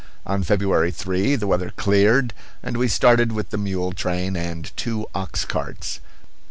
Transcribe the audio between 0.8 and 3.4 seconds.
3 the weather cleared and we started